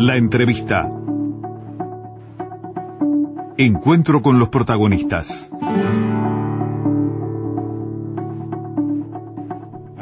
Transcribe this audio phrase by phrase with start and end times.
[0.00, 0.90] La entrevista.
[3.58, 5.50] Encuentro con los protagonistas.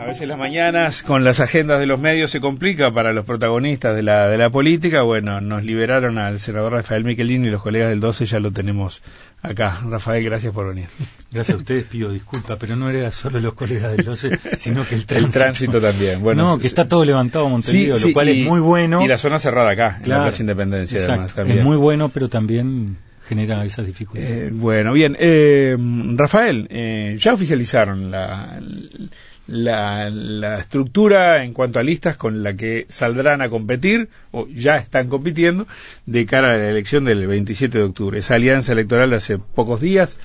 [0.08, 4.02] Veces las mañanas con las agendas de los medios se complica para los protagonistas de
[4.02, 5.02] la, de la política.
[5.02, 9.02] Bueno, nos liberaron al senador Rafael Michelini y los colegas del 12 ya lo tenemos
[9.42, 9.78] acá.
[9.86, 10.86] Rafael, gracias por venir.
[11.30, 14.94] Gracias a ustedes, pido disculpas, pero no era solo los colegas del 12, sino que
[14.94, 15.26] el tránsito.
[15.26, 16.22] El tránsito también.
[16.22, 19.02] Bueno, no, que está todo levantado Montevideo, lo cual es muy bueno.
[19.02, 21.58] Y la zona cerrada acá, en la Plaza Independencia además también.
[21.58, 22.96] Es muy bueno, pero también
[23.28, 24.30] genera esas dificultades.
[24.30, 25.14] Eh, bueno, bien.
[25.20, 25.76] Eh,
[26.16, 29.08] Rafael, eh, ya oficializaron la, la,
[29.48, 35.08] la, estructura en cuanto a listas con la que saldrán a competir, o ya están
[35.08, 35.66] compitiendo,
[36.06, 38.18] de cara a la elección del 27 de octubre.
[38.18, 40.18] Esa alianza electoral de hace pocos días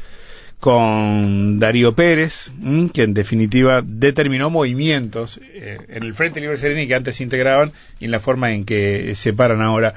[0.60, 2.52] con Darío Pérez,
[2.94, 7.72] que en definitiva determinó movimientos eh, en el Frente Libre Sereni que antes se integraban
[8.00, 9.94] y en la forma en que se paran ahora.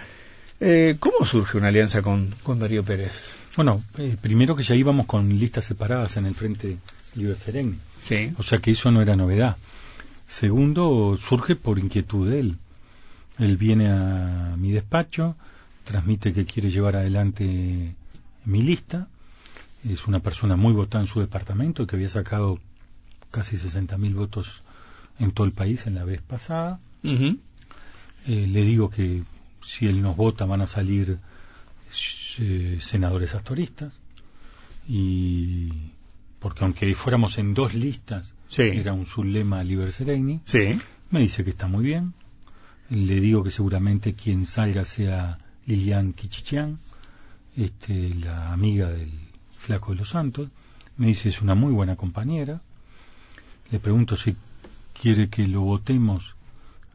[0.58, 3.36] Eh, ¿Cómo surge una alianza con, con Darío Pérez?
[3.56, 6.78] Bueno, eh, primero que ya íbamos con listas separadas en el Frente
[7.16, 8.32] Libre Sereni Sí.
[8.38, 9.56] O sea que eso no era novedad.
[10.28, 12.58] Segundo, surge por inquietud de él.
[13.38, 15.34] Él viene a mi despacho,
[15.84, 17.94] transmite que quiere llevar adelante
[18.44, 19.08] mi lista.
[19.84, 22.60] Es una persona muy votada en su departamento que había sacado
[23.30, 24.62] casi 60.000 votos
[25.18, 26.78] en todo el país en la vez pasada.
[27.02, 29.22] eh, le digo que
[29.64, 31.18] si él nos vota van a salir
[32.38, 33.92] eh, senadores astoristas
[34.88, 35.70] y
[36.38, 38.62] porque aunque fuéramos en dos listas, sí.
[38.62, 40.78] era un sublema Liber Sereni, sí.
[41.10, 42.14] me dice que está muy bien.
[42.88, 46.78] Le digo que seguramente quien salga sea Lilian Kichichian,
[47.56, 49.10] este, la amiga del
[49.58, 50.48] Flaco de los Santos.
[50.96, 52.60] Me dice es una muy buena compañera.
[53.70, 54.36] Le pregunto si
[55.00, 56.36] quiere que lo votemos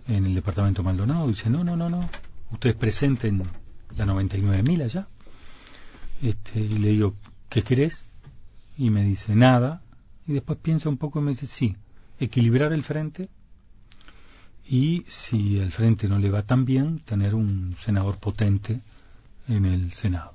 [0.08, 1.28] en el departamento Maldonado.
[1.28, 2.09] Dice no, no, no, no.
[2.52, 3.44] Ustedes presenten
[3.97, 5.08] la 99.000 allá.
[6.22, 7.16] Este, y le digo,
[7.50, 8.02] ¿qué querés?
[8.81, 9.80] Y me dice nada
[10.25, 11.75] y después piensa un poco y me dice sí,
[12.19, 13.30] equilibrar el frente
[14.68, 18.80] y si el frente no le va tan bien, tener un senador potente
[19.47, 20.34] en el Senado.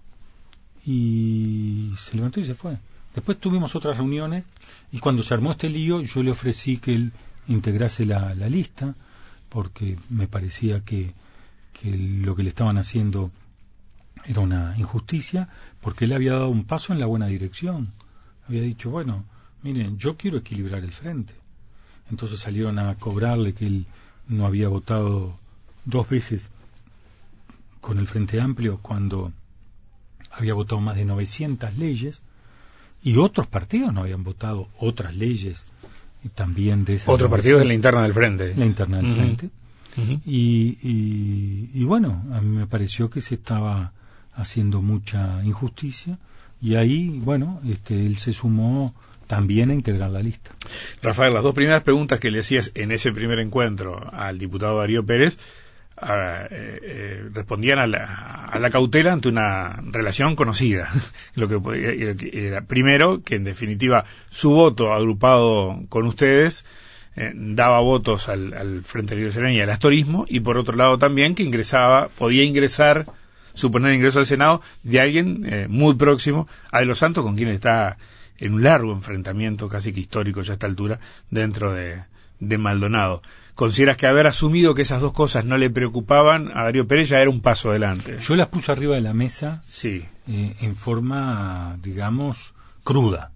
[0.84, 2.78] Y se levantó y se fue.
[3.16, 4.44] Después tuvimos otras reuniones
[4.92, 7.12] y cuando se armó este lío yo le ofrecí que él
[7.48, 8.94] integrase la, la lista
[9.48, 11.14] porque me parecía que,
[11.72, 13.32] que lo que le estaban haciendo
[14.24, 15.48] era una injusticia
[15.80, 17.92] porque él había dado un paso en la buena dirección
[18.48, 19.24] había dicho, bueno,
[19.62, 21.34] miren, yo quiero equilibrar el frente.
[22.10, 23.86] Entonces salieron a cobrarle que él
[24.28, 25.38] no había votado
[25.84, 26.48] dos veces
[27.80, 29.32] con el Frente Amplio cuando
[30.30, 32.22] había votado más de 900 leyes
[33.02, 35.64] y otros partidos no habían votado otras leyes
[36.24, 39.08] y también de esas otros partidos en la interna del frente la interna del uh
[39.10, 39.14] -huh.
[39.14, 39.50] frente
[39.96, 40.20] uh -huh.
[40.26, 43.92] y, y, y, bueno a mí me pareció que se estaba
[44.34, 46.18] haciendo mucha injusticia
[46.60, 48.94] y ahí, bueno, este, él se sumó
[49.26, 50.52] también a integrar la lista.
[51.02, 55.04] Rafael, las dos primeras preguntas que le hacías en ese primer encuentro al diputado Darío
[55.04, 55.36] Pérez
[56.00, 56.06] uh,
[56.50, 60.88] eh, respondían a la, a la, cautela ante una relación conocida.
[61.34, 61.58] Lo que
[62.32, 66.64] era, primero, que en definitiva su voto agrupado con ustedes
[67.16, 70.98] eh, daba votos al, al Frente Libre Sereno y al astorismo, y por otro lado
[70.98, 73.06] también que ingresaba, podía ingresar
[73.56, 77.48] suponer ingreso al Senado de alguien eh, muy próximo a De los Santos, con quien
[77.48, 77.96] está
[78.38, 81.00] en un largo enfrentamiento, casi que histórico ya a esta altura,
[81.30, 82.04] dentro de,
[82.38, 83.22] de Maldonado.
[83.54, 87.20] ¿Consideras que haber asumido que esas dos cosas no le preocupaban a Darío Pérez ya
[87.20, 88.18] era un paso adelante?
[88.18, 90.04] Yo las puse arriba de la mesa sí.
[90.28, 92.52] eh, en forma, digamos,
[92.84, 93.32] cruda,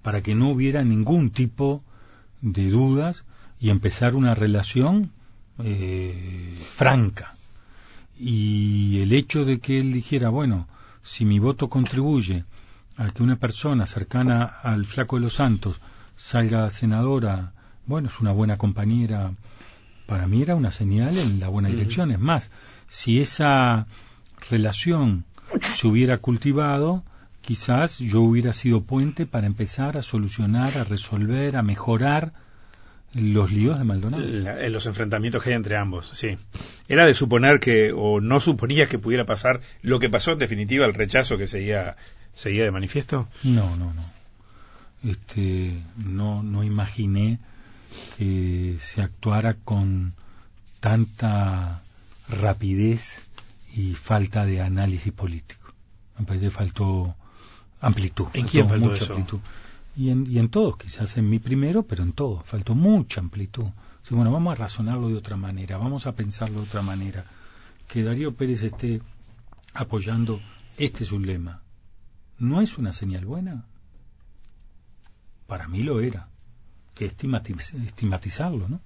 [0.00, 1.84] para que no hubiera ningún tipo
[2.40, 3.26] de dudas
[3.60, 5.12] y empezar una relación
[5.62, 7.34] eh, franca
[8.24, 10.68] y el hecho de que él dijera, bueno,
[11.02, 12.44] si mi voto contribuye
[12.96, 15.80] a que una persona cercana al flaco de los santos
[16.16, 17.52] salga senadora,
[17.84, 19.32] bueno, es una buena compañera,
[20.06, 22.12] para mí era una señal en la buena dirección.
[22.12, 22.52] Es más,
[22.86, 23.88] si esa
[24.50, 25.24] relación
[25.74, 27.02] se hubiera cultivado,
[27.40, 32.34] quizás yo hubiera sido puente para empezar a solucionar, a resolver, a mejorar
[33.14, 34.22] los líos de Maldonado.
[34.24, 36.36] La, los enfrentamientos que hay entre ambos, sí.
[36.88, 40.86] Era de suponer que, o no suponías que pudiera pasar lo que pasó en definitiva,
[40.86, 41.96] el rechazo que seguía,
[42.34, 43.28] seguía de manifiesto.
[43.44, 44.02] No, no, no.
[45.04, 47.38] Este, no, no imaginé
[48.16, 50.14] que se actuara con
[50.80, 51.82] tanta
[52.28, 53.20] rapidez
[53.74, 55.72] y falta de análisis político.
[56.18, 57.14] Me parece que faltó
[57.80, 58.26] amplitud.
[58.32, 59.14] ¿En quién faltó mucha eso?
[59.14, 59.40] amplitud.
[59.96, 62.44] Y en, y en todos, quizás en mi primero, pero en todos.
[62.44, 63.66] Faltó mucha amplitud.
[64.10, 67.24] Bueno, vamos a razonarlo de otra manera, vamos a pensarlo de otra manera.
[67.88, 69.00] Que Darío Pérez esté
[69.74, 70.40] apoyando
[70.76, 71.62] este es un lema.
[72.38, 73.64] ¿No es una señal buena?
[75.46, 76.28] Para mí lo era.
[76.94, 78.80] Que estigmatizarlo, ¿no?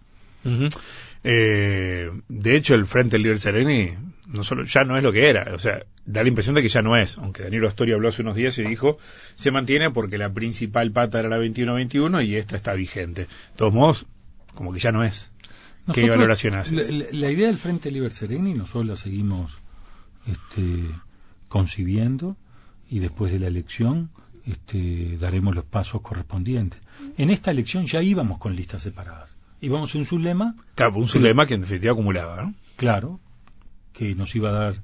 [1.25, 3.95] eh, de hecho, el Frente Libre Sereni
[4.37, 6.69] no solo ya no es lo que era, o sea, da la impresión de que
[6.69, 8.99] ya no es, aunque Danilo Astoria habló hace unos días y dijo,
[9.35, 13.23] se mantiene porque la principal pata era la 21-21 y esta está vigente.
[13.23, 14.07] De todos modos,
[14.55, 15.31] como que ya no es.
[15.93, 17.13] ¿Qué valoración haces?
[17.13, 19.53] La, idea del Frente Libre Sereni nosotros la seguimos
[20.27, 20.91] este,
[21.49, 22.37] concibiendo
[22.91, 24.11] y después de la elección
[24.47, 26.81] este, daremos los pasos correspondientes.
[27.17, 29.37] En esta elección ya íbamos con listas separadas.
[29.61, 30.55] Íbamos en un lema.
[30.75, 32.55] Claro, un lema que en definitiva acumulaba, ¿no?
[32.77, 33.21] Claro,
[33.97, 34.75] que nos iba a dar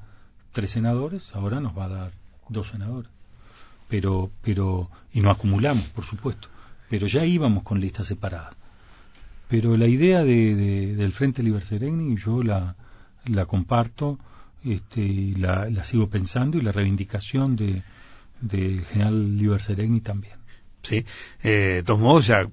[0.53, 2.13] tres senadores, ahora nos va a dar
[2.49, 3.11] dos senadores.
[3.89, 6.49] Pero, pero, y no acumulamos, por supuesto.
[6.89, 8.55] Pero ya íbamos con listas separadas.
[9.49, 11.63] Pero la idea de, del Frente Liber
[12.17, 12.75] yo la,
[13.27, 14.19] la comparto
[14.65, 17.83] este, y la, la, sigo pensando y la reivindicación de,
[18.41, 19.61] del general Liber
[20.03, 20.37] también.
[20.83, 21.05] Sí,
[21.43, 22.49] eh, de todos modos ya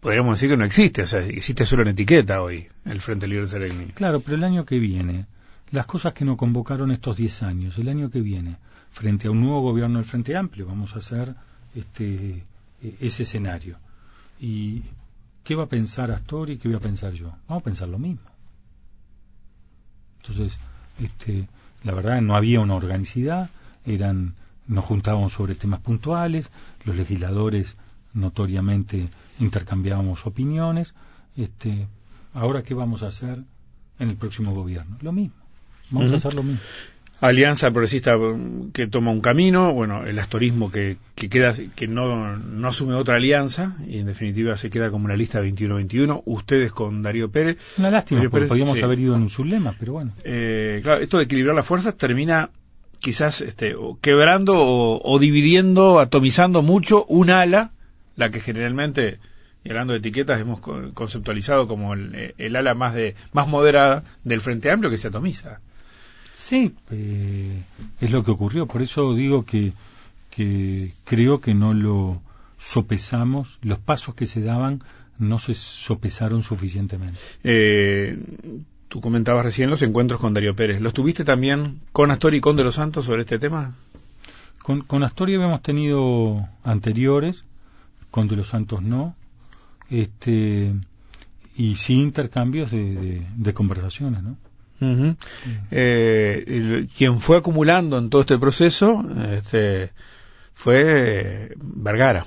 [0.00, 3.46] podríamos decir que no existe, o sea, existe solo en etiqueta hoy el Frente Libre
[3.46, 3.86] Sereni.
[3.92, 5.26] Claro, pero el año que viene,
[5.72, 8.58] las cosas que nos convocaron estos 10 años, el año que viene,
[8.90, 11.34] frente a un nuevo gobierno del Frente Amplio, vamos a hacer
[11.74, 12.44] este,
[12.82, 13.78] e, ese escenario.
[14.38, 14.82] ¿Y
[15.42, 17.32] qué va a pensar Astori y qué voy a pensar yo?
[17.48, 18.20] Vamos a pensar lo mismo.
[20.20, 20.58] Entonces,
[21.00, 21.48] este,
[21.84, 23.48] la verdad no había una organicidad,
[23.86, 24.34] eran
[24.68, 26.50] nos juntábamos sobre temas puntuales,
[26.84, 27.76] los legisladores
[28.12, 29.08] notoriamente
[29.40, 30.94] intercambiábamos opiniones.
[31.34, 31.88] Este,
[32.34, 33.42] ahora qué vamos a hacer
[33.98, 34.98] en el próximo gobierno?
[35.00, 35.41] Lo mismo.
[35.92, 36.60] Vamos a hacer lo mismo.
[37.22, 42.36] Alianza Progresista mm, que toma un camino, bueno, el astorismo que, que queda, que no,
[42.36, 47.00] no asume otra alianza y en definitiva se queda como una lista 21-21, ustedes con
[47.02, 47.58] Darío Pérez.
[47.78, 50.12] Una lástima, porque podríamos haber ido en un sublema, pero bueno.
[50.24, 52.50] Eh, claro, esto de equilibrar las fuerzas termina
[52.98, 57.70] quizás este, quebrando o, dividiendo, atomizando mucho un ala,
[58.16, 59.18] la que generalmente,
[59.62, 64.40] y hablando de etiquetas, hemos conceptualizado como el, el ala más, de, más moderada del
[64.40, 65.60] Frente Amplio que se atomiza.
[66.42, 67.62] Sí, eh,
[68.00, 68.66] es lo que ocurrió.
[68.66, 69.72] Por eso digo que,
[70.28, 72.20] que creo que no lo
[72.58, 74.82] sopesamos, los pasos que se daban
[75.18, 77.18] no se sopesaron suficientemente.
[77.44, 78.18] Eh,
[78.88, 80.80] tú comentabas recién los encuentros con Darío Pérez.
[80.80, 83.76] ¿Los tuviste también con Astori y con De los Santos sobre este tema?
[84.64, 87.44] Con, con Astori habíamos tenido anteriores,
[88.10, 89.14] con De los Santos no,
[89.90, 90.74] este,
[91.56, 94.36] y sí intercambios de, de conversaciones, ¿no?
[95.70, 99.90] Eh, quien fue acumulando en todo este proceso este,
[100.54, 102.24] fue Vergara,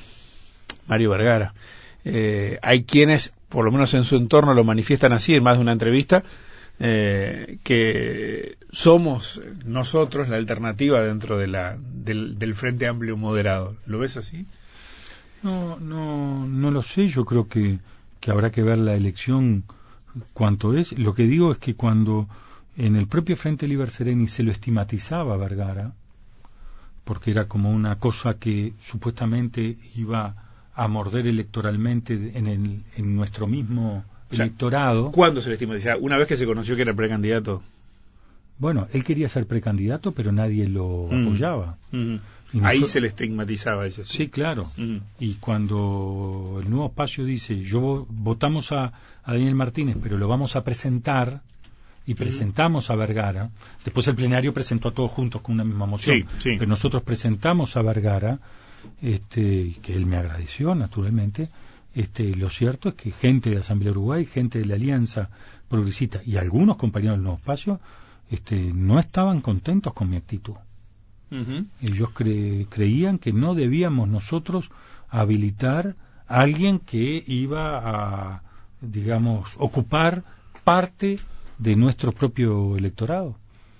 [0.87, 1.53] Mario Vergara.
[2.03, 5.61] Eh, hay quienes, por lo menos en su entorno, lo manifiestan así en más de
[5.63, 6.23] una entrevista,
[6.79, 13.75] eh, que somos nosotros la alternativa dentro de la, del, del, Frente Amplio Moderado.
[13.85, 14.45] ¿Lo ves así?
[15.41, 17.07] No, no, no lo sé.
[17.07, 17.79] Yo creo que,
[18.19, 19.63] que habrá que ver la elección
[20.33, 20.91] cuánto es.
[20.97, 22.27] Lo que digo es que cuando
[22.77, 25.93] en el propio Frente Liber Sereni se lo estigmatizaba a Vergara,
[27.03, 30.35] porque era como una cosa que supuestamente iba
[30.73, 35.11] a morder electoralmente en, el, en nuestro mismo electorado.
[35.11, 35.97] ¿Cuándo se le estigmatizaba?
[35.97, 37.63] Una vez que se conoció que era precandidato.
[38.57, 41.27] Bueno, él quería ser precandidato, pero nadie lo mm.
[41.27, 41.77] apoyaba.
[41.91, 42.15] Mm.
[42.63, 44.05] Ahí se le estigmatizaba eso.
[44.05, 44.65] Sí, claro.
[44.77, 44.97] Mm.
[45.19, 50.55] Y cuando el nuevo espacio dice, yo votamos a, a Daniel Martínez, pero lo vamos
[50.55, 51.41] a presentar,
[52.07, 53.49] y presentamos a Vergara,
[53.83, 57.81] después el plenario presentó a todos juntos con una misma moción, pero nosotros presentamos a
[57.81, 58.39] Vergara,
[59.01, 61.49] este, que él me agradeció naturalmente,
[61.95, 65.29] este, lo cierto es que gente de Asamblea Uruguay, gente de la Alianza
[65.69, 67.79] Progresista y algunos compañeros del Nuevo Espacio
[68.29, 70.55] este, no estaban contentos con mi actitud.
[71.81, 74.69] Ellos creían que no debíamos nosotros
[75.09, 75.95] habilitar
[76.27, 78.43] a alguien que iba a,
[78.79, 80.23] digamos, ocupar
[80.63, 81.19] parte
[81.57, 83.37] de nuestro propio electorado.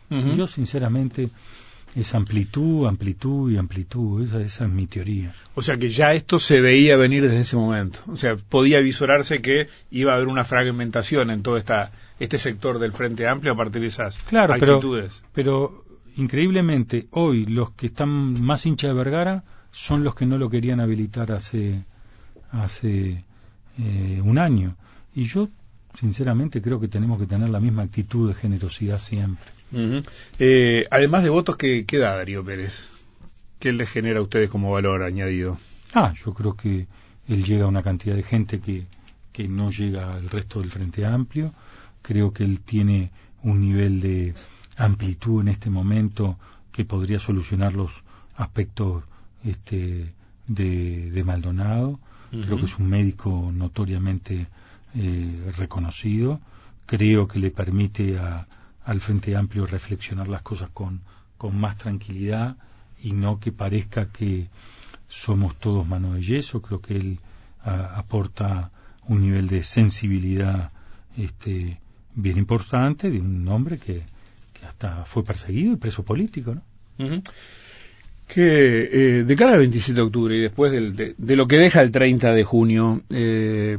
[0.09, 1.29] y yo, sinceramente,
[1.95, 4.23] es amplitud, amplitud y amplitud.
[4.23, 5.33] Esa, esa, es mi teoría.
[5.55, 7.99] O sea que ya esto se veía venir desde ese momento.
[8.07, 12.79] O sea, podía visorarse que iba a haber una fragmentación en todo esta, este sector
[12.79, 15.23] del Frente Amplio a partir de esas claro, actitudes.
[15.33, 15.85] Pero,
[16.17, 20.81] increíblemente, hoy los que están más hincha de Vergara son los que no lo querían
[20.81, 21.85] habilitar hace,
[22.51, 23.23] hace
[23.79, 24.75] eh, un año.
[25.13, 25.47] Y yo
[25.99, 29.45] sinceramente creo que tenemos que tener la misma actitud de generosidad siempre.
[30.39, 32.89] eh, además de votos, ¿qué, ¿qué, da Darío Pérez?
[33.59, 35.57] ¿Qué le genera a ustedes como valor añadido?
[35.93, 36.87] Ah, yo creo que
[37.27, 38.85] él llega a una cantidad de gente que,
[39.31, 41.53] que no llega al resto del Frente Amplio.
[42.01, 43.11] Creo que él tiene
[43.43, 44.33] un nivel de
[44.77, 46.37] amplitud en este momento
[46.71, 47.91] que podría solucionar los
[48.35, 49.03] aspectos
[49.45, 50.13] este,
[50.47, 51.99] de, Maldonado.
[52.29, 54.47] Creo que es un médico notoriamente
[54.95, 56.39] eh, reconocido.
[56.85, 61.01] Creo que le permite al Frente Amplio reflexionar las cosas con,
[61.37, 62.57] con más tranquilidad
[63.01, 64.49] y no que parezca que
[65.07, 66.61] somos todos mano de yeso.
[66.61, 67.19] Creo que él
[67.63, 68.71] aporta
[69.07, 70.71] un nivel de sensibilidad
[71.17, 71.79] este,
[72.13, 74.03] bien importante de un hombre que,
[74.67, 76.63] hasta fue perseguido y preso político, ¿no?
[78.27, 81.91] Que eh, de cara al 27 de octubre y después de, lo que deja el
[81.91, 83.77] 30 de junio, eh,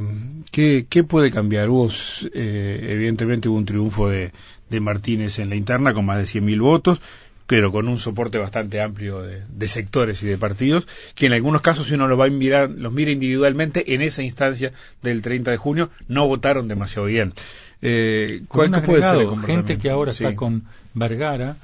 [0.51, 1.69] ¿qué, puede cambiar?
[1.69, 1.89] Hubo,
[2.33, 4.31] eh, evidentemente hubo un triunfo de,
[4.69, 7.01] de Martínez en la interna con más de 100.000 votos
[7.47, 11.87] pero con un soporte bastante amplio de, sectores y de partidos, que en algunos casos,
[11.87, 15.57] si uno los va a mirar, los mira individualmente, en esa instancia del 30 de
[15.57, 17.33] junio, no votaron demasiado bien.
[17.81, 20.63] Eh, ¿Cuál puede ser Gente que ahora está con
[20.93, 21.55] Vergara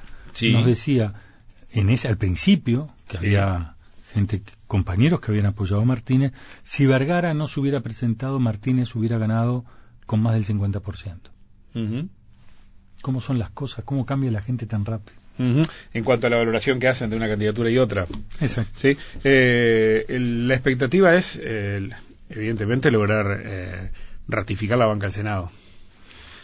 [0.42, 1.13] nos decía,
[1.74, 3.75] en ese, al principio, que había
[4.13, 9.18] gente, compañeros que habían apoyado a Martínez, si Vergara no se hubiera presentado, Martínez hubiera
[9.18, 9.65] ganado
[10.06, 11.18] con más del 50%.
[13.01, 13.84] ¿Cómo son las cosas?
[13.84, 15.18] ¿Cómo cambia la gente tan rápido?
[15.38, 18.06] En cuanto a la valoración que hacen de una candidatura y otra.
[18.39, 18.72] Exacto.
[18.75, 18.96] ¿Sí?
[19.24, 21.42] Eh, la expectativa es,
[22.30, 23.92] evidentemente, lograr eh,
[24.27, 25.51] ratificar la banca del Senado.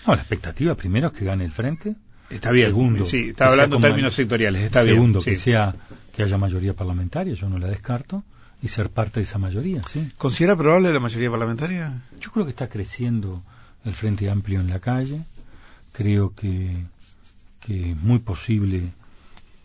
[0.07, 1.95] No, la expectativa primero es que gane el frente.
[2.29, 2.67] Está bien.
[2.67, 4.63] Segundo, sí, está hablando en términos sectoriales.
[4.63, 5.75] Está segundo, que sea
[6.15, 8.23] que haya mayoría parlamentaria, yo no la descarto,
[8.61, 10.11] y ser parte de esa mayoría, sí.
[10.17, 12.01] ¿Considera probable la mayoría parlamentaria?
[12.19, 13.41] Yo creo que está creciendo
[13.85, 15.21] el Frente Amplio en la calle.
[15.93, 16.83] Creo que
[17.59, 18.93] que es muy posible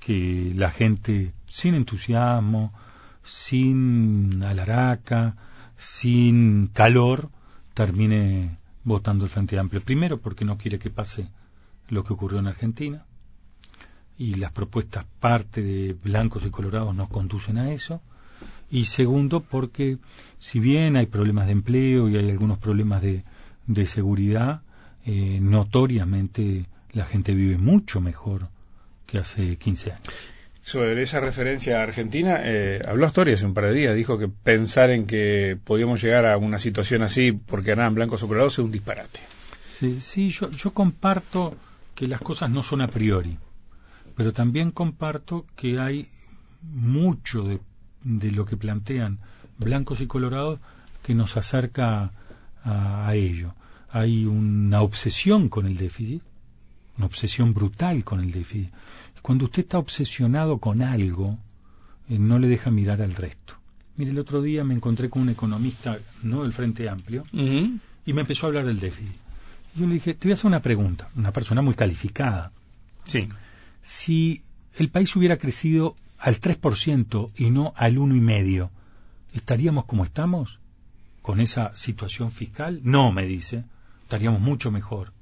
[0.00, 2.72] que la gente sin entusiasmo,
[3.22, 5.36] sin alaraca,
[5.76, 7.30] sin calor,
[7.72, 9.80] termine votando el Frente Amplio.
[9.80, 11.28] Primero porque no quiere que pase
[11.88, 13.04] lo que ocurrió en Argentina
[14.16, 18.00] y las propuestas parte de blancos y colorados nos conducen a eso.
[18.70, 19.98] Y segundo porque
[20.38, 23.24] si bien hay problemas de empleo y hay algunos problemas de,
[23.66, 24.62] de seguridad,
[25.04, 28.48] eh, notoriamente la gente vive mucho mejor
[29.06, 30.08] que hace 15 años.
[30.62, 34.90] Sobre esa referencia a Argentina, eh, habló Asturias un par de días, dijo que pensar
[34.90, 38.72] en que podíamos llegar a una situación así porque ganaban blancos o colorados es un
[38.72, 39.20] disparate.
[39.68, 41.54] Sí, sí yo, yo comparto
[41.94, 43.38] que las cosas no son a priori,
[44.16, 46.08] pero también comparto que hay
[46.62, 47.60] mucho de,
[48.02, 49.18] de lo que plantean
[49.58, 50.60] blancos y colorados
[51.02, 52.12] que nos acerca
[52.62, 53.54] a, a ello.
[53.90, 56.22] Hay una obsesión con el déficit,
[56.96, 58.72] una obsesión brutal con el déficit.
[59.22, 61.38] Cuando usted está obsesionado con algo,
[62.08, 63.54] eh, no le deja mirar al resto.
[63.96, 68.20] Mire, el otro día me encontré con un economista, no del Frente Amplio, y me
[68.22, 69.14] empezó a hablar del déficit.
[69.74, 72.52] Yo le dije, te voy a hacer una pregunta, una persona muy calificada.
[73.06, 73.28] Sí.
[73.82, 74.42] Si
[74.74, 78.70] el país hubiera crecido al 3% y no al 1,5%,
[79.32, 80.58] ¿estaríamos como estamos?
[81.22, 82.80] ¿Con esa situación fiscal?
[82.82, 83.64] No, me dice,
[84.02, 85.12] estaríamos mucho mejor.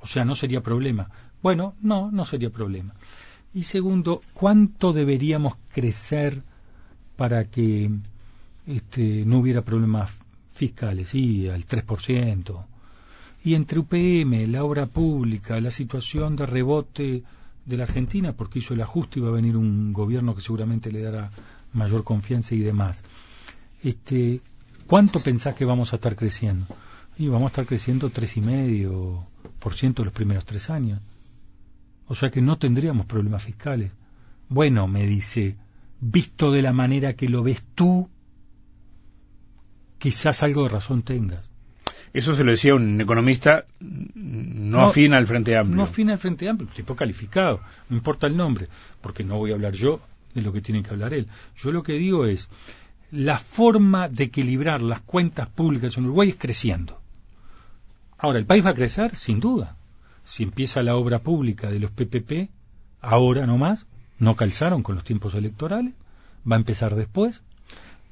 [0.00, 1.10] O sea, no sería problema.
[1.42, 2.94] Bueno, no, no sería problema.
[3.52, 6.42] Y segundo, ¿cuánto deberíamos crecer
[7.16, 7.90] para que
[8.66, 10.10] este, no hubiera problemas
[10.52, 11.10] fiscales?
[11.10, 12.64] Sí, al 3%.
[13.44, 17.22] Y entre UPM, la obra pública, la situación de rebote
[17.66, 20.90] de la Argentina, porque hizo el ajuste y va a venir un gobierno que seguramente
[20.90, 21.30] le dará
[21.74, 23.04] mayor confianza y demás.
[23.82, 24.40] Este,
[24.86, 26.66] ¿Cuánto pensás que vamos a estar creciendo?
[27.18, 29.26] Y vamos a estar creciendo tres y medio
[29.58, 31.00] por ciento los primeros tres años.
[32.06, 33.92] O sea que no tendríamos problemas fiscales.
[34.48, 35.56] Bueno, me dice,
[36.00, 38.08] visto de la manera que lo ves tú,
[39.98, 41.50] quizás algo de razón tengas.
[42.14, 45.76] Eso se lo decía un economista no, afín al Frente Amplio.
[45.76, 48.68] No afín al Frente Amplio, tipo calificado, no importa el nombre,
[49.00, 50.00] porque no voy a hablar yo
[50.32, 51.26] de lo que tiene que hablar él.
[51.56, 52.48] Yo lo que digo es,
[53.10, 57.00] la forma de equilibrar las cuentas públicas en Uruguay es creciendo.
[58.16, 59.16] Ahora, ¿el país va a crecer?
[59.16, 59.76] Sin duda.
[60.24, 62.48] Si empieza la obra pública de los PPP,
[63.00, 63.88] ahora no más,
[64.20, 65.94] no calzaron con los tiempos electorales,
[66.50, 67.42] va a empezar después.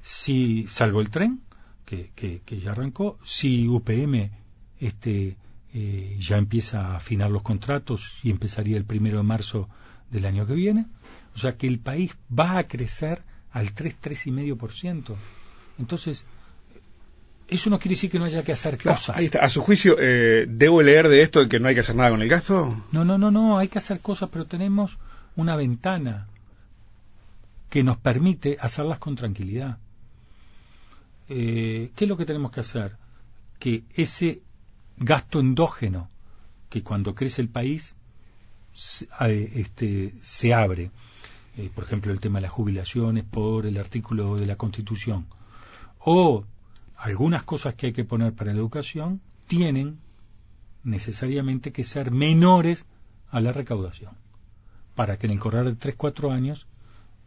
[0.02, 1.40] Si, salvo el tren,
[2.14, 4.30] que, que, ya arrancó, si UPM
[4.80, 5.36] este,
[5.74, 9.68] eh, ya empieza a afinar los contratos y empezaría el primero de marzo
[10.10, 10.86] del año que viene,
[11.34, 13.22] o sea que el país va a crecer
[13.52, 15.14] al 3, 3,5%.
[15.78, 16.24] Entonces,
[17.48, 19.16] eso no quiere decir que no haya que hacer cosas.
[19.40, 22.22] A su juicio, eh, ¿debo leer de esto que no hay que hacer nada con
[22.22, 22.82] el gasto?
[22.92, 24.96] No, no, no, no, hay que hacer cosas, pero tenemos
[25.36, 26.28] una ventana
[27.68, 29.78] que nos permite hacerlas con tranquilidad.
[31.28, 32.96] Eh, ¿Qué es lo que tenemos que hacer?
[33.62, 34.42] que ese
[34.96, 36.08] gasto endógeno
[36.68, 37.94] que cuando crece el país
[38.74, 40.90] se, eh, este, abre,
[41.56, 45.28] eh, por ejemplo el tema de las jubilaciones por el artículo de la Constitución,
[46.00, 46.44] o
[46.96, 50.00] algunas cosas que hay que poner para la educación, tienen
[50.82, 52.84] necesariamente que ser menores
[53.30, 54.16] a la recaudación,
[54.96, 56.66] para que en el correr de 3-4 años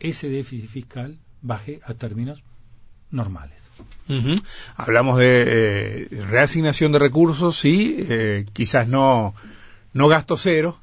[0.02, 2.44] ese déficit fiscal baje a términos
[3.16, 3.56] normales.
[4.76, 9.34] Hablamos de eh, reasignación de recursos, sí, eh, quizás no,
[9.94, 10.78] no gasto cero,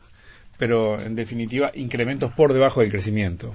[0.59, 3.55] pero en definitiva incrementos por debajo del crecimiento.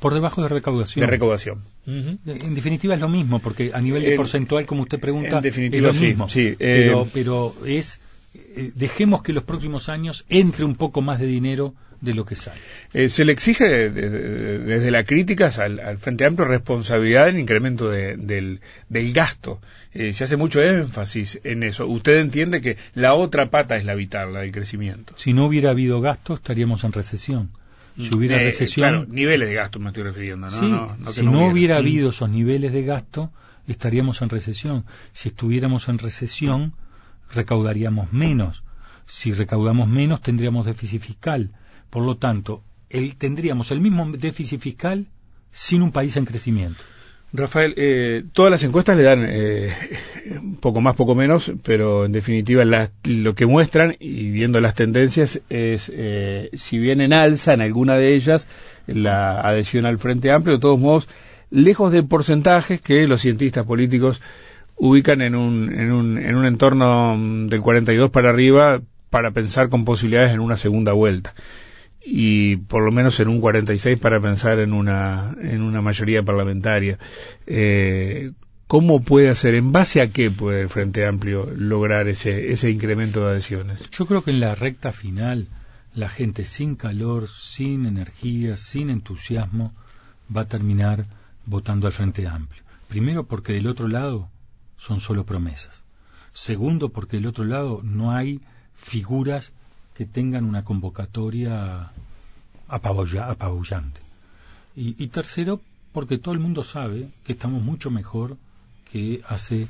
[0.00, 1.00] Por debajo de recaudación.
[1.00, 1.62] De recaudación.
[1.86, 5.90] En definitiva es lo mismo, porque a nivel de porcentual, como usted pregunta, en definitiva,
[5.90, 6.28] es lo mismo.
[6.28, 8.00] Sí, pero, eh, pero es
[8.34, 12.34] eh, dejemos que los próximos años entre un poco más de dinero de lo que
[12.34, 12.60] sale.
[12.92, 18.60] Eh, se le exige desde la crítica al, Frente Amplio responsabilidad en incremento del,
[18.90, 19.60] gasto.
[19.94, 21.86] Eh, se hace mucho énfasis en eso.
[21.86, 25.14] Usted entiende que la otra pata es la vital, la del crecimiento.
[25.16, 27.50] Si no hubiera habido gasto, estaríamos en recesión.
[27.96, 28.14] Si mm.
[28.14, 28.88] hubiera recesión.
[28.88, 30.60] Claro, niveles de gasto me estoy refiriendo, ¿no?
[31.12, 31.78] si no, hubiera, mm.
[31.78, 33.30] habido esos niveles de gasto,
[33.68, 34.84] estaríamos en recesión.
[35.12, 36.72] Si estuviéramos en recesión,
[37.32, 38.62] recaudaríamos menos.
[39.06, 41.50] Si recaudamos menos, tendríamos déficit fiscal.
[41.90, 45.06] Por lo tanto, el, tendríamos el mismo déficit fiscal
[45.50, 46.82] sin un país en crecimiento.
[47.34, 49.72] Rafael, eh, todas las encuestas le dan eh,
[50.60, 52.62] poco más, poco menos, pero en definitiva
[53.04, 57.96] lo que muestran, y viendo las tendencias, es eh, si bien en alza en alguna
[57.96, 58.46] de ellas
[58.86, 61.08] la adhesión al Frente Amplio, de todos modos,
[61.50, 64.20] lejos de porcentajes que los cientistas políticos
[64.84, 69.68] ubican en un, en un, en un entorno mm, del 42 para arriba para pensar
[69.68, 71.34] con posibilidades en una segunda vuelta
[72.04, 76.98] y por lo menos en un 46 para pensar en una en una mayoría parlamentaria.
[77.46, 78.32] Eh,
[78.66, 83.20] ¿Cómo puede hacer, en base a qué puede el Frente Amplio lograr ese, ese incremento
[83.20, 83.88] de adhesiones?
[83.90, 85.46] Yo creo que en la recta final
[85.94, 89.74] la gente sin calor, sin energía, sin entusiasmo
[90.34, 91.06] va a terminar
[91.46, 92.62] votando al Frente Amplio.
[92.88, 94.30] Primero porque del otro lado
[94.86, 95.82] son solo promesas.
[96.32, 98.40] Segundo, porque del otro lado no hay
[98.74, 99.52] figuras
[99.94, 101.92] que tengan una convocatoria
[102.68, 104.00] apabullante.
[104.74, 105.60] Y, tercero,
[105.92, 108.38] porque todo el mundo sabe que estamos mucho mejor
[108.90, 109.68] que hace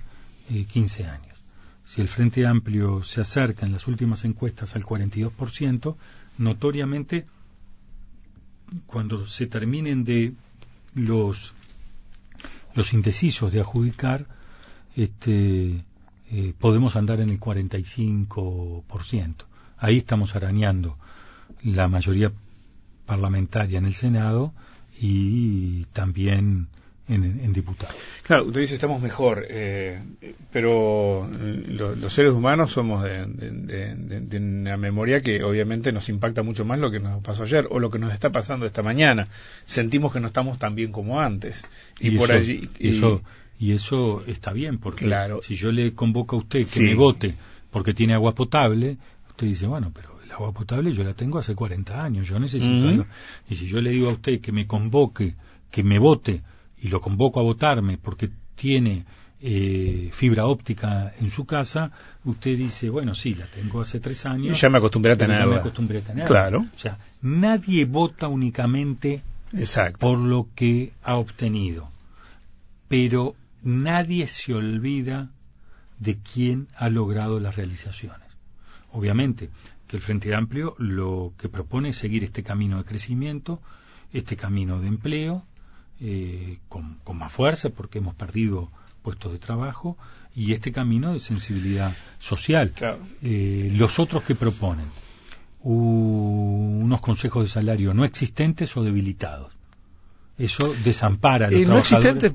[0.49, 1.37] 15 eh, años.
[1.85, 5.97] Si el Frente Amplio se acerca en las últimas encuestas al 42%,
[6.39, 7.27] notoriamente,
[8.87, 10.35] cuando se terminen de
[10.95, 11.55] los,
[12.75, 14.27] los indecisos de adjudicar,
[14.97, 15.85] este,
[16.31, 19.35] eh, podemos andar en el 45%.
[19.79, 20.97] Ahí estamos arañando
[21.63, 22.33] la mayoría
[23.07, 24.53] parlamentaria en el Senado
[24.99, 26.69] y también
[27.09, 27.95] en, diputados.
[28.23, 30.01] Claro, usted dice estamos mejor, eh,
[30.51, 31.29] pero
[31.69, 36.91] los seres humanos somos de, de, una memoria que obviamente nos impacta mucho más lo
[36.91, 39.29] que nos pasó ayer o lo que nos está pasando esta mañana.
[39.65, 41.65] Sentimos que no estamos tan bien como antes.
[42.01, 42.69] Y, por allí.
[42.79, 43.23] Eso,
[43.63, 45.09] y eso está bien, porque
[45.43, 47.33] si yo le convoco a usted que me vote
[47.71, 48.97] porque tiene agua potable,
[49.29, 53.07] usted dice, bueno, pero el agua potable yo la tengo hace 40 años, yo necesito
[53.49, 55.37] Y si yo le digo a usted que me convoque,
[55.71, 56.43] que me vote,
[56.81, 59.05] y lo convoco a votarme porque tiene
[59.41, 61.93] eh, fibra óptica en su casa,
[62.25, 64.61] usted dice, bueno, sí, la tengo hace tres años.
[64.61, 65.45] Ya me acostumbré a tenerla.
[65.45, 66.27] Ya me acostumbré a tenerla.
[66.27, 66.67] Claro.
[66.75, 69.23] O sea, nadie vota únicamente
[70.01, 71.89] por lo que ha obtenido.
[72.89, 75.31] Pero nadie se olvida
[75.99, 78.29] de quién ha logrado las realizaciones.
[78.93, 79.51] Obviamente
[79.87, 83.61] que el Frente Amplio lo que propone es seguir este camino de crecimiento,
[84.13, 85.45] este camino de empleo,
[86.01, 88.71] eh, con, más fuerza porque hemos perdido
[89.03, 89.97] puestos de trabajo
[90.35, 92.73] y este camino de sensibilidad social.
[93.23, 94.87] Eh, los otros que proponen
[95.61, 99.53] unos consejos de salario no existentes o debilitados
[100.39, 102.33] eso desampara a los no existente,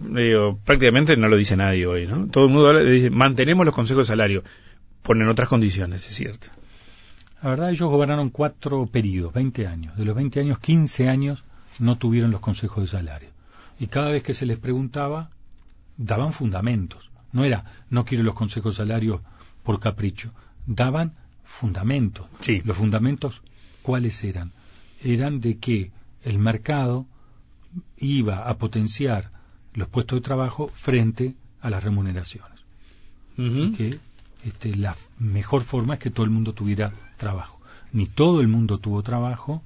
[0.63, 2.27] prácticamente no lo dice nadie hoy, ¿no?
[2.27, 4.43] Todo el mundo dice, mantenemos los consejos de salario,
[5.01, 6.47] ponen otras condiciones, es cierto.
[7.41, 9.95] La verdad, ellos gobernaron cuatro periodos, 20 años.
[9.95, 11.43] De los 20 años, 15 años
[11.79, 13.29] no tuvieron los consejos de salario.
[13.79, 15.29] Y cada vez que se les preguntaba,
[15.97, 17.11] daban fundamentos.
[17.31, 19.21] No era, no quiero los consejos de salario
[19.63, 20.33] por capricho.
[20.65, 22.25] Daban fundamentos.
[22.41, 22.61] Sí.
[22.65, 23.41] Los fundamentos,
[23.83, 24.51] ¿cuáles eran?
[25.03, 25.91] Eran de que
[26.23, 27.05] el mercado
[27.97, 29.31] iba a potenciar
[29.73, 32.57] los puestos de trabajo frente a las remuneraciones.
[33.37, 33.99] y que
[34.43, 37.59] este, la mejor forma es que todo el mundo tuviera trabajo.
[37.93, 39.61] Ni todo el mundo tuvo trabajo,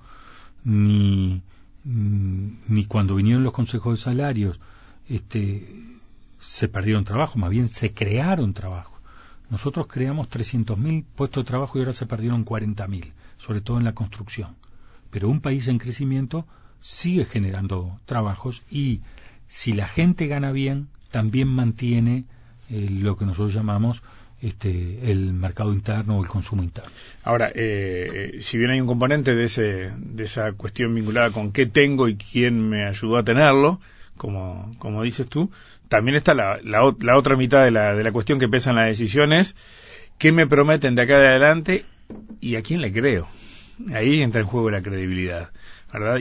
[0.63, 1.41] ni,
[1.84, 4.60] ni cuando vinieron los consejos de salarios
[5.08, 5.67] este,
[6.39, 8.97] se perdieron trabajo, más bien se crearon trabajo.
[9.50, 13.93] Nosotros creamos 300.000 puestos de trabajo y ahora se perdieron 40.000, sobre todo en la
[13.93, 14.56] construcción.
[15.10, 16.45] Pero un país en crecimiento
[16.82, 19.02] sigue generando trabajos y
[19.48, 22.26] si la gente gana bien, también mantiene
[22.70, 24.02] eh, lo que nosotros llamamos
[24.41, 26.89] este, el mercado interno o el consumo interno.
[27.24, 31.67] Ahora, eh, si bien hay un componente de, ese, de esa cuestión vinculada con qué
[31.67, 33.80] tengo y quién me ayudó a tenerlo,
[34.17, 35.52] como, como dices tú,
[35.89, 39.56] también está la, la, otra mitad de la, de la cuestión que pesan las decisiones,
[40.17, 41.86] qué me prometen de acá de adelante
[42.39, 43.28] y a quién le creo.
[43.94, 45.52] Ahí entra en juego la credibilidad.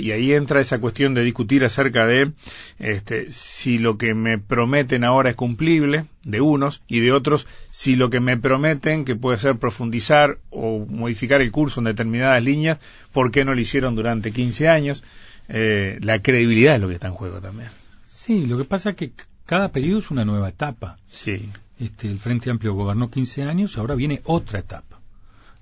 [0.01, 2.33] Y ahí entra esa cuestión de discutir acerca de
[2.79, 7.95] este, si lo que me prometen ahora es cumplible, de unos, y de otros, si
[7.95, 12.79] lo que me prometen, que puede ser profundizar o modificar el curso en determinadas líneas,
[13.13, 15.05] ¿por qué no lo hicieron durante 15 años?
[15.49, 17.71] Eh, la credibilidad es lo que está en juego también.
[18.09, 19.13] Sí, lo que pasa es que
[19.47, 20.99] cada periodo es una nueva etapa.
[21.07, 21.49] Sí.
[21.79, 25.01] Este, el Frente Amplio gobernó 15 años, ahora viene otra etapa.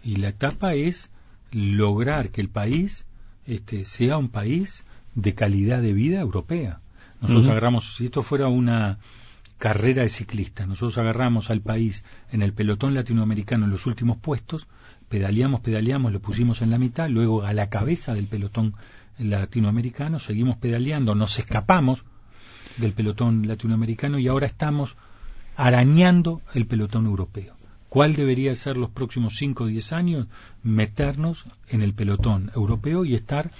[0.02, 1.10] Y la etapa es
[1.52, 3.04] lograr que el país
[3.48, 4.84] este, sea un país
[5.14, 6.80] de calidad de vida europea.
[7.20, 8.98] Nosotros agarramos, si esto fuera una
[9.56, 14.68] carrera de ciclistas, nosotros agarramos al país en el pelotón latinoamericano en los últimos puestos,
[15.08, 18.74] pedaleamos, pedaleamos, lo pusimos en la mitad, luego a la cabeza del pelotón
[19.18, 22.04] latinoamericano, seguimos pedaleando, nos escapamos
[22.76, 24.94] del pelotón latinoamericano y ahora estamos
[25.56, 27.57] arañando el pelotón europeo.
[27.88, 30.26] ¿Cuál debería ser los próximos 5 o 10 años?
[30.62, 33.50] Meternos en el pelotón europeo y estar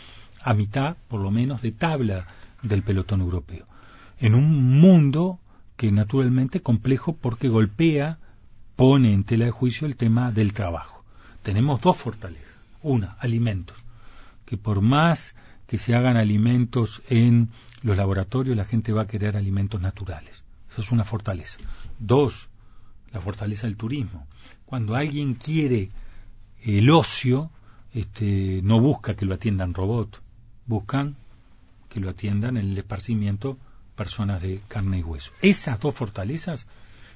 [0.42, 2.26] a mitad, por lo menos, de tabla
[2.62, 3.66] del pelotón europeo.
[4.18, 5.38] En un mundo
[5.76, 8.18] que naturalmente complejo porque golpea,
[8.76, 11.04] pone en tela de juicio el tema del trabajo.
[11.42, 12.56] Tenemos dos fortalezas.
[12.82, 13.76] Una, alimentos.
[14.44, 15.34] Que por más
[15.66, 17.48] que se hagan alimentos en
[17.82, 20.42] los laboratorios, la gente va a querer alimentos naturales.
[20.70, 21.58] Esa es una fortaleza.
[21.98, 22.48] Dos,
[23.12, 24.26] la fortaleza del turismo.
[24.66, 25.90] Cuando alguien quiere
[26.62, 27.50] el ocio,
[27.94, 30.20] este, no busca que lo atiendan robots,
[30.66, 31.16] buscan
[31.88, 33.56] que lo atiendan en el esparcimiento
[33.96, 35.32] personas de carne y hueso.
[35.42, 36.66] Esas dos fortalezas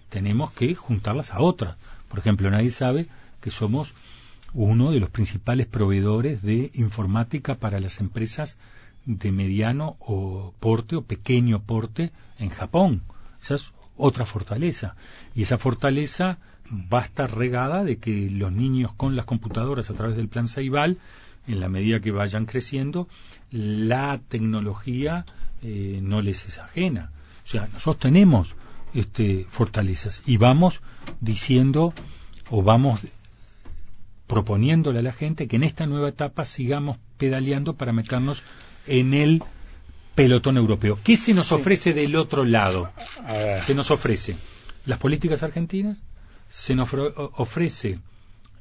[0.09, 1.76] tenemos que juntarlas a otras.
[2.09, 3.09] Por ejemplo, nadie sabe
[3.40, 3.92] que somos
[4.55, 8.59] uno de los principales proveedores de informática para las empresas
[9.05, 13.02] de mediano o porte o pequeño porte en Japón.
[13.96, 14.96] Otra fortaleza.
[15.35, 16.38] Y esa fortaleza
[16.72, 20.48] va a estar regada de que los niños con las computadoras a través del plan
[20.48, 20.98] Saibal,
[21.46, 23.09] en la medida que vayan creciendo,
[23.50, 25.24] la tecnología
[25.62, 27.11] eh, no les es ajena.
[27.44, 28.55] O sea, nosotros tenemos
[28.94, 30.81] este, fortalezas y vamos
[31.20, 31.92] diciendo
[32.50, 33.07] o vamos
[34.26, 38.42] proponiéndole a la gente que en esta nueva etapa sigamos pedaleando para meternos
[38.87, 39.42] en el
[40.14, 40.98] pelotón europeo.
[41.03, 42.90] ¿Qué se nos ofrece del otro lado?
[43.62, 44.37] Se nos ofrece
[44.87, 46.03] las políticas argentinas,
[46.48, 47.98] se nos ofrece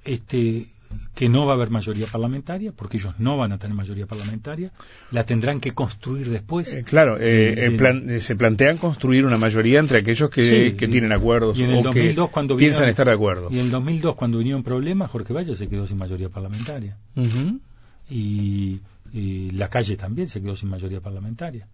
[0.04, 0.68] este
[1.16, 4.72] que no va a haber mayoría parlamentaria, porque ellos no van a tener mayoría parlamentaria,
[5.12, 6.74] la tendrán que construir después.
[6.74, 11.64] Eh, claro, eh, eh, se plantean construir una mayoría entre aquellos que, tienen acuerdos y
[11.64, 13.50] en el 2002, cuando piensan estar de acuerdo.
[13.52, 16.98] Y en el 2002, cuando vinieron problemas, Jorge Valle se quedó sin mayoría parlamentaria.
[18.10, 18.80] Y
[19.14, 21.68] y la calle también se quedó sin mayoría parlamentaria.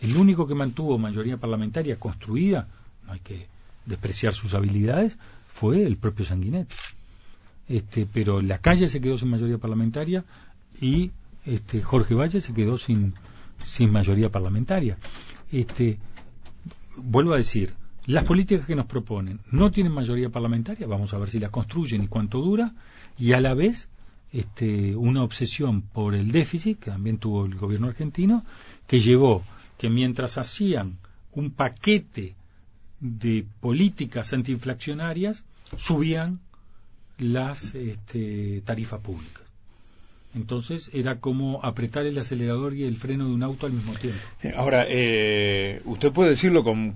[0.00, 2.68] El único que mantuvo mayoría parlamentaria construida,
[3.06, 3.46] no hay que
[3.86, 6.74] despreciar sus habilidades, fue el propio Sanguinetti.
[7.68, 10.24] Este, pero la calle se quedó sin mayoría parlamentaria
[10.80, 11.10] y
[11.46, 13.14] este, Jorge Valle se quedó sin,
[13.64, 14.98] sin mayoría parlamentaria.
[15.52, 15.98] Este,
[16.96, 17.74] vuelvo a decir,
[18.06, 22.02] las políticas que nos proponen no tienen mayoría parlamentaria, vamos a ver si las construyen
[22.04, 22.74] y cuánto dura,
[23.18, 23.88] y a la vez
[24.34, 28.44] este, una obsesión por el déficit, que también tuvo el gobierno argentino,
[28.88, 29.44] que llevó
[29.78, 30.98] que mientras hacían
[31.32, 32.34] un paquete
[33.00, 35.44] de políticas antiinflacionarias,
[35.76, 36.40] subían
[37.18, 39.42] las este, tarifas públicas.
[40.34, 44.18] Entonces era como apretar el acelerador y el freno de un auto al mismo tiempo.
[44.42, 46.92] Eh, ahora, eh, usted puede decirlo con,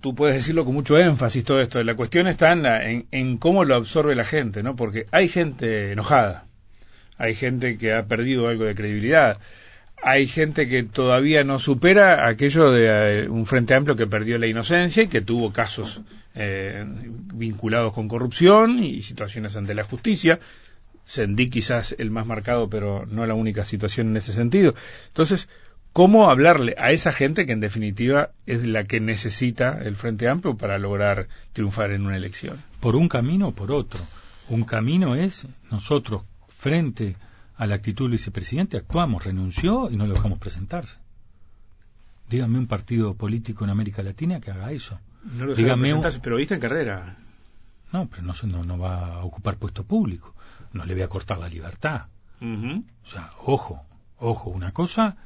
[0.00, 1.80] tú puedes decirlo con mucho énfasis todo esto.
[1.84, 4.74] La cuestión está en, en, en, cómo lo absorbe la gente, ¿no?
[4.74, 6.46] Porque hay gente enojada,
[7.18, 9.38] hay gente que ha perdido algo de credibilidad,
[10.02, 14.48] hay gente que todavía no supera aquello de eh, un Frente Amplio que perdió la
[14.48, 16.00] inocencia y que tuvo casos
[16.34, 16.84] eh,
[17.34, 20.40] vinculados con corrupción y situaciones ante la justicia.
[21.04, 24.74] Sendí quizás el más marcado, pero no la única situación en ese sentido.
[25.06, 25.48] Entonces,
[25.92, 30.56] ¿cómo hablarle a esa gente que en definitiva es la que necesita el Frente Amplio
[30.56, 32.60] para lograr triunfar en una elección?
[32.80, 34.00] Por un camino o por otro.
[34.48, 36.24] Un camino es nosotros
[36.62, 37.16] frente
[37.56, 40.98] a la actitud del vicepresidente, actuamos, renunció y no lo dejamos presentarse.
[42.30, 44.98] Dígame un partido político en América Latina que haga eso.
[45.24, 47.16] No lo Dígame presentarse, pero viste en carrera.
[47.92, 50.34] No, pero no, se- no, no va a ocupar puesto público.
[50.72, 52.06] No le voy a cortar la libertad.
[53.04, 53.84] O sea, ojo,
[54.18, 55.16] ojo, una cosa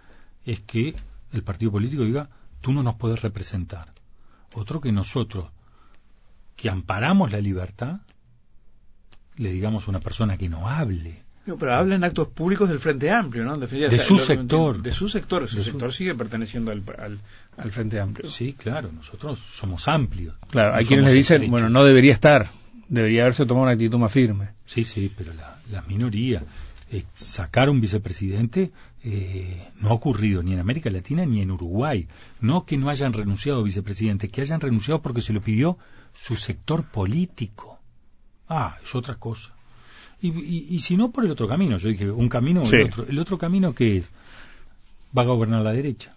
[0.45, 0.97] es que
[1.33, 2.31] el partido político diga,
[2.63, 3.93] tú no nos puedes representar.
[4.55, 5.51] Otro que nosotros,
[6.57, 8.01] que amparamos la libertad,
[9.37, 11.23] le digamos a una persona que no hable.
[11.47, 13.55] No, pero habla en actos públicos del Frente Amplio, ¿no?
[13.55, 14.83] En definitiva, De o sea, su sector.
[14.83, 15.47] De su sector.
[15.47, 17.19] Su De su- sector sigue perteneciendo al, al,
[17.57, 18.29] al Frente Amplio.
[18.31, 20.35] Sí, claro, nosotros somos amplios.
[20.51, 22.49] Claro, hay quienes le dicen, bueno, no debería estar.
[22.89, 24.51] Debería haberse tomado una actitud más firme.
[24.67, 26.43] Sí, sí, pero la, la minoría.
[26.91, 28.71] eh, sacar un vicepresidente
[29.03, 32.07] eh, no ha ocurrido ni en América Latina ni en Uruguay.
[32.41, 35.79] No que no hayan renunciado vicepresidente, que hayan renunciado porque se lo pidió
[36.15, 37.81] su sector político.
[38.49, 39.53] Ah, es otra cosa.
[40.23, 41.77] Y, y- y si no, por el otro camino.
[41.79, 42.77] Yo dije, un camino o Sí.
[42.77, 43.07] el otro.
[43.07, 44.11] ¿El otro camino qué es?
[45.17, 46.15] Va a gobernar la derecha.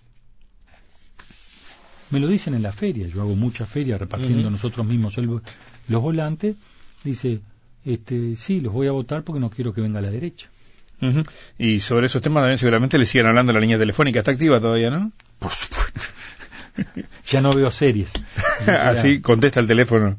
[2.11, 3.07] Me lo dicen en la feria.
[3.07, 5.41] Yo hago mucha feria repartiendo nosotros mismos el-
[5.89, 6.55] los volantes.
[7.03, 7.39] Dice,
[7.85, 10.49] este, sí, los voy a votar porque no quiero que venga la derecha.
[11.57, 14.19] Y sobre esos temas también seguramente le siguen hablando la línea telefónica.
[14.19, 15.11] Está activa todavía, ¿no?
[15.39, 16.01] Por supuesto.
[17.25, 18.13] Ya no veo series.
[18.67, 20.17] Así contesta el teléfono.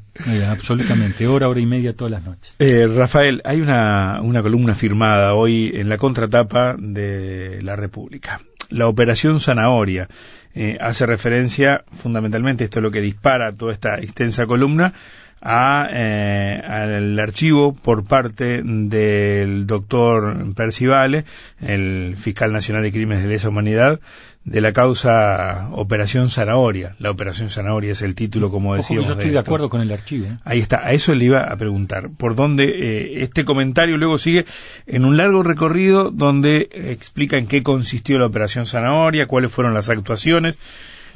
[0.49, 1.27] Absolutamente.
[1.27, 2.55] Hora, hora y media todas las noches.
[2.59, 8.41] Eh, Rafael, hay una, una columna firmada hoy en la contratapa de La República.
[8.69, 10.07] La Operación Zanahoria
[10.53, 14.93] eh, hace referencia, fundamentalmente, esto es lo que dispara toda esta extensa columna,
[15.41, 21.25] a, eh, al archivo por parte del doctor Percivale,
[21.59, 23.99] el fiscal nacional de crímenes de lesa humanidad,
[24.43, 26.95] de la causa Operación Zanahoria.
[26.99, 29.07] La Operación Zanahoria es el título, como Ojo que decíamos.
[29.07, 30.25] yo estoy de acuerdo con el archivo.
[30.25, 30.37] ¿eh?
[30.43, 34.45] Ahí está, a eso le iba a preguntar, por dónde eh, este comentario luego sigue
[34.87, 39.89] en un largo recorrido donde explica en qué consistió la operación Zanahoria, cuáles fueron las
[39.89, 40.57] actuaciones,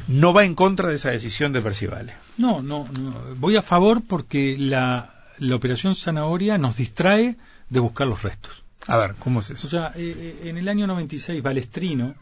[0.08, 2.14] no va en contra de esa decisión de Percivale.
[2.38, 3.16] No, no, no.
[3.38, 7.38] Voy a favor porque la, la operación zanahoria nos distrae
[7.70, 8.64] de buscar los restos.
[8.88, 9.68] A ver, ¿cómo es O eso?
[9.70, 12.14] sea, eh, eh, en el año 96, Balestrino,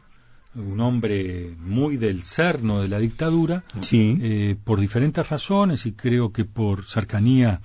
[0.55, 4.17] un hombre muy del cerno de la dictadura, Sí.
[4.21, 7.61] eh, por diferentes razones y creo que por cercanía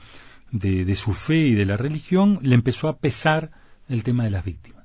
[0.51, 3.51] de, de su fe y de la religión, le empezó a pesar
[3.89, 4.85] el tema de las víctimas.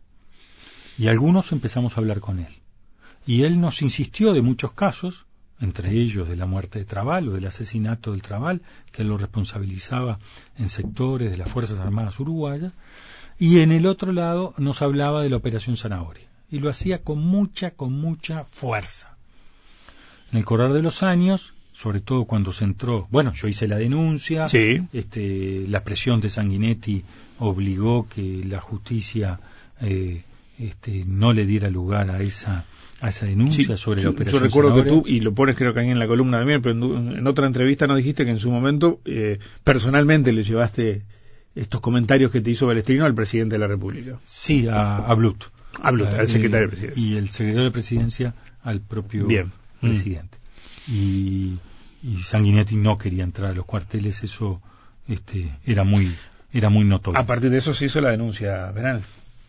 [0.97, 2.53] Y algunos empezamos a hablar con él.
[3.25, 5.25] Y él nos insistió de muchos casos,
[5.61, 8.61] entre ellos de la muerte de Trabal o del asesinato del Trabal,
[8.91, 10.19] que él lo responsabilizaba
[10.57, 12.73] en sectores de las Fuerzas Armadas Uruguayas,
[13.39, 16.27] y en el otro lado nos hablaba de la Operación Zanahoria.
[16.53, 19.17] Y lo hacía con mucha, con mucha fuerza.
[20.31, 23.77] En el correr de los años, sobre todo cuando se entró, bueno, yo hice la
[23.77, 24.81] denuncia, Sí.
[24.93, 27.03] este, la presión de Sanguinetti
[27.39, 29.39] obligó que la justicia
[29.81, 30.21] eh,
[30.59, 32.65] este, no le diera lugar a esa
[33.01, 34.41] a esa denuncia Sí, sobre la operación.
[34.41, 36.73] yo recuerdo que tú, y lo pones creo que ahí en la columna también, pero
[36.75, 41.01] en, en otra entrevista nos dijiste que en su momento eh, personalmente le llevaste
[41.53, 44.19] estos comentarios que te hizo Balestrino al presidente de la República.
[44.23, 45.43] Sí, a, a Blut.
[45.81, 47.03] A Blut, al secretario de Presidencia.
[47.03, 48.33] Y el secretario de Presidencia
[48.63, 49.47] al propio Bien.
[49.81, 49.87] Mm.
[49.87, 50.37] presidente.
[50.87, 51.57] Y,
[52.03, 54.61] y Sanguinetti no quería entrar a los cuarteles, eso
[55.07, 56.13] este, era muy
[56.51, 57.19] era muy notorio.
[57.19, 59.01] A partir de eso se hizo la denuncia penal.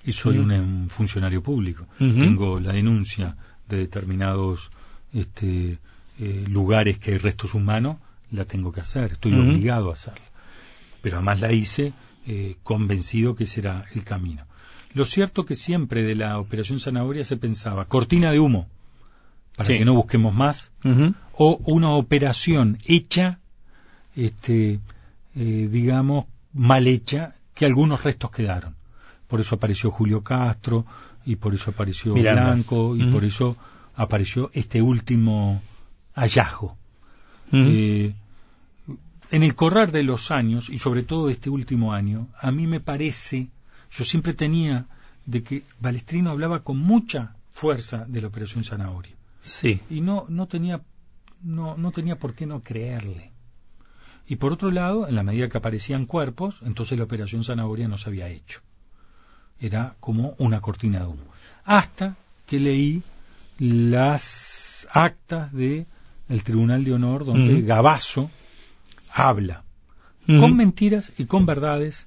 [0.07, 0.43] y soy Mm.
[0.43, 1.87] un, un funcionario público.
[1.99, 3.37] Tengo la denuncia
[3.69, 4.71] de determinados
[5.13, 5.79] este,
[6.19, 7.97] eh, lugares que hay restos humanos,
[8.31, 10.25] la tengo que hacer, estoy obligado a hacerla.
[11.03, 11.93] Pero además la hice
[12.27, 14.43] eh, convencido que ese era el camino.
[14.94, 18.68] Lo cierto que siempre de la operación zanahoria se pensaba cortina de humo,
[19.57, 19.78] para Sí.
[19.78, 20.70] que no busquemos más,
[21.37, 23.38] o una operación hecha,
[24.16, 24.78] este,
[25.37, 28.74] eh, digamos, mal hecha, que algunos restos quedaron.
[29.28, 30.87] Por eso apareció Julio Castro,
[31.26, 32.44] y por eso apareció Miranda.
[32.52, 33.57] Blanco, y por eso
[33.96, 35.61] apareció este último
[36.14, 36.76] hallazgo.
[37.52, 38.14] Eh,
[39.30, 42.80] en el correr de los años, y sobre todo este último año, a mí me
[42.80, 43.48] parece,
[43.94, 44.87] yo siempre tenía
[45.24, 49.14] de que Balestrino hablaba con mucha fuerza de la Operación Zanahoria.
[49.40, 49.80] Sí.
[49.90, 50.80] y no no tenía
[51.42, 53.30] no no tenía por qué no creerle.
[54.26, 57.98] Y por otro lado en la medida que aparecían cuerpos entonces la operación zanahoria no
[57.98, 58.61] se había hecho.
[59.61, 61.24] Era como una cortina de humo.
[61.64, 63.02] Hasta que leí
[63.59, 65.87] las actas de
[66.28, 67.61] el tribunal de honor donde.
[67.62, 68.30] Gabazo
[69.12, 69.62] habla.
[70.26, 72.07] Con mentiras y con verdades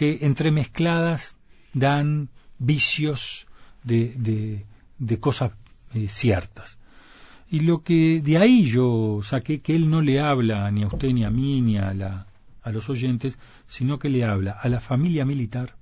[0.00, 1.34] que entremezcladas
[1.74, 3.46] dan vicios
[3.84, 4.64] de, de,
[4.98, 5.52] de cosas
[5.92, 6.78] eh, ciertas.
[7.50, 11.10] Y lo que de ahí yo saqué que él no le habla ni a usted
[11.10, 12.26] ni a mí ni a, la,
[12.62, 13.36] a los oyentes,
[13.66, 15.76] sino que le habla a la familia militar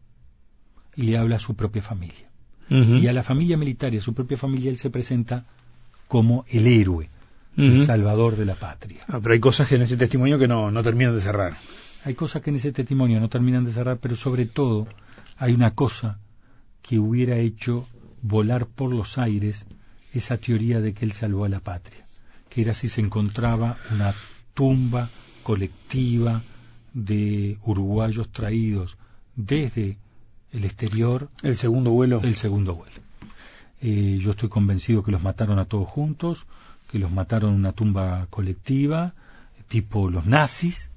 [0.96, 2.28] y le habla a su propia familia.
[2.70, 5.44] Y a la familia militar y a su propia familia él se presenta
[6.08, 7.08] como el héroe,
[7.56, 9.04] el salvador de la patria.
[9.06, 11.56] Ah, pero hay cosas que en ese testimonio que no, no terminan de cerrar.
[12.04, 14.86] Hay cosas que en ese testimonio no terminan de cerrar, pero sobre todo
[15.36, 16.18] hay una cosa
[16.82, 17.86] que hubiera hecho
[18.22, 19.66] volar por los aires
[20.12, 22.06] esa teoría de que él salvó a la patria,
[22.48, 24.12] que era si se encontraba una
[24.54, 25.08] tumba
[25.42, 26.42] colectiva
[26.94, 28.96] de uruguayos traídos
[29.36, 29.98] desde
[30.52, 31.30] el exterior.
[31.42, 32.20] El segundo vuelo.
[32.22, 32.96] El segundo vuelo.
[33.80, 36.46] Eh, yo estoy convencido que los mataron a todos juntos,
[36.90, 39.14] que los mataron en una tumba colectiva,
[39.68, 40.90] tipo los nazis,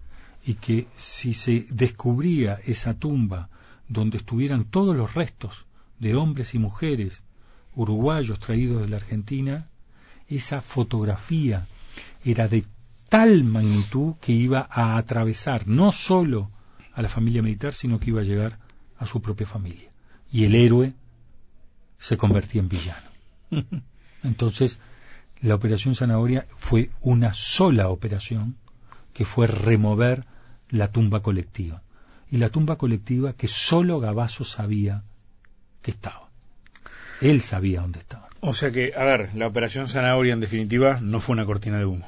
[0.45, 3.49] y que si se descubría esa tumba
[3.87, 5.65] donde estuvieran todos los restos
[5.99, 7.23] de hombres y mujeres
[7.75, 9.69] uruguayos traídos de la Argentina,
[10.27, 11.67] esa fotografía
[12.23, 12.65] era de
[13.09, 16.49] tal magnitud que iba a atravesar no solo
[16.93, 18.59] a la familia militar, sino que iba a llegar
[18.97, 19.91] a su propia familia.
[20.31, 20.93] Y el héroe
[21.97, 23.09] se convertía en villano.
[24.23, 24.79] Entonces,
[25.41, 28.55] la operación Zanahoria fue una sola operación
[29.13, 30.25] que fue remover
[30.69, 31.81] la tumba colectiva.
[32.29, 35.03] Y la tumba colectiva que solo Gabazo sabía
[35.81, 36.29] que estaba.
[37.19, 38.29] Él sabía dónde estaba.
[38.39, 41.85] O sea que, a ver, la operación Zanahoria en definitiva no fue una cortina de
[41.85, 42.07] humo.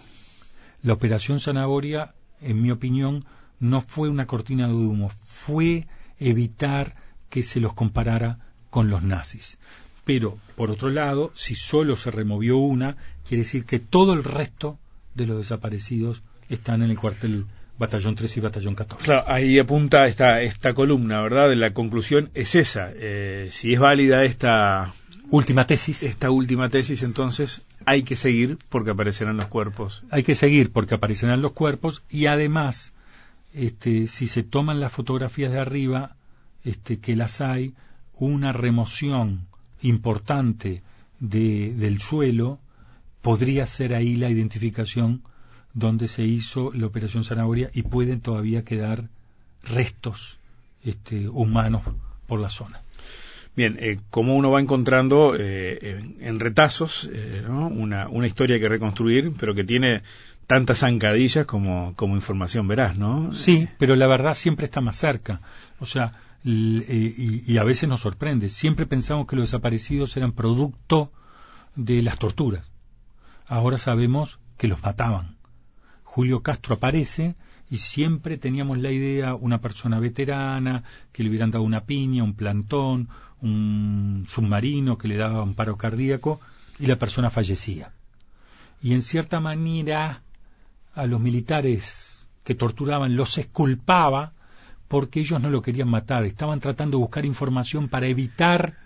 [0.82, 3.26] La operación Zanahoria, en mi opinión,
[3.60, 5.88] no fue una cortina de humo, fue
[6.20, 6.96] evitar
[7.30, 8.40] que se los comparara
[8.70, 9.60] con los nazis.
[10.06, 14.80] Pero, por otro lado, si solo se removió una, quiere decir que todo el resto
[15.16, 17.46] de los desaparecidos están en el cuartel
[17.78, 19.04] Batallón 3 y Batallón 14.
[19.04, 21.54] Claro, ahí apunta esta, esta columna, ¿verdad?
[21.56, 22.92] La conclusión es esa.
[22.94, 24.94] Eh, si es válida esta
[25.30, 26.04] última tesis.
[26.04, 30.04] Esta última tesis, entonces hay que seguir porque aparecerán los cuerpos.
[30.12, 32.94] Hay que seguir porque aparecerán los cuerpos y además,
[33.54, 36.16] este, si se toman las fotografías de arriba,
[36.64, 37.74] este, que las hay,
[38.16, 39.48] una remoción
[39.82, 40.84] importante
[41.20, 42.60] de, del suelo
[43.22, 45.24] podría ser ahí la identificación
[45.74, 49.10] donde se hizo la operación zanahoria y pueden todavía quedar
[49.64, 50.38] restos
[50.84, 51.84] este, humanos
[52.28, 52.82] por la zona.
[53.56, 59.34] Bien, eh, como uno va encontrando eh, en, retazos eh, una, una, historia que reconstruir,
[59.40, 60.02] pero que tiene
[60.48, 63.32] tantas zancadillas como, como información verás, ¿no?
[63.34, 65.42] Sí, pero la verdad siempre está más cerca.
[65.80, 68.50] O sea, y, y, a veces nos sorprende.
[68.50, 71.12] Siempre pensamos que los desaparecidos eran producto
[71.76, 72.70] de las torturas.
[73.48, 75.36] Ahora sabemos que los mataban.
[76.14, 77.34] Julio Castro aparece
[77.72, 82.36] y siempre teníamos la idea, una persona veterana, que le hubieran dado una piña, un
[82.36, 83.10] plantón,
[83.42, 86.40] un submarino que le daba un paro cardíaco
[86.78, 87.94] y la persona fallecía.
[88.84, 90.22] Y en cierta manera
[90.94, 94.34] a los militares que torturaban los exculpaba
[94.88, 98.78] porque ellos no lo querían matar, estaban tratando de buscar información para evitar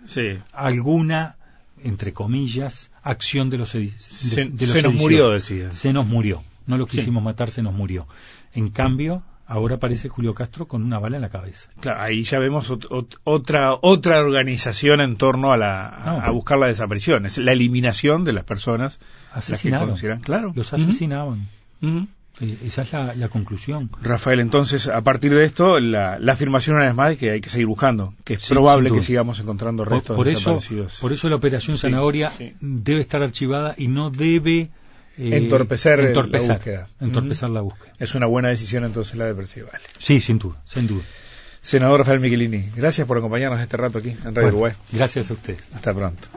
[0.54, 1.36] alguna,
[1.84, 5.74] entre comillas, acción de los, de, se, se nos murió, decía.
[5.74, 8.06] Se nos murió no lo quisimos matar, se nos murió.
[8.52, 11.70] En cambio, ahora aparece Julio Castro con una bala en la cabeza.
[11.80, 12.70] Claro, ahí ya vemos
[13.24, 18.34] otra otra organización en torno a la a, buscar la desaparición, es la eliminación de
[18.34, 19.00] las personas
[19.32, 19.96] asesinaban.
[20.20, 21.48] claro, los asesinaban.
[22.40, 23.90] Eh, esa es la, conclusión.
[24.00, 27.66] Rafael, entonces, a partir de esto, la, afirmación una vez más que hay que seguir
[27.66, 30.94] buscando, que es probable que sigamos encontrando restos por, desaparecidos.
[30.94, 34.70] Eso, por eso la operación Zanahoria debe estar archivada y no debe
[35.18, 36.88] eh, entorpecer, la búsqueda.
[37.00, 37.92] Entorpecer la búsqueda.
[37.98, 39.80] Es una buena decisión entonces la de Percival.
[39.98, 41.02] Sí, sin duda, sin duda.
[41.60, 44.72] Senador Rafael Michelini, gracias por acompañarnos este rato aquí en Radio Uruguay.
[44.92, 45.68] Gracias a ustedes.
[45.74, 46.28] Hasta pronto.